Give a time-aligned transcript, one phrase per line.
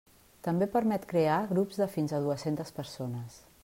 [0.47, 3.43] També permet crear grups de fins a dues-centes persones.